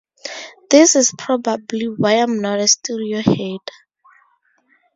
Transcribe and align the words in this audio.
This 0.71 0.95
is 0.95 1.13
probably 1.15 1.85
why 1.85 2.13
I'm 2.13 2.41
not 2.41 2.57
a 2.59 2.67
studio 2.67 3.21
head. 3.21 3.59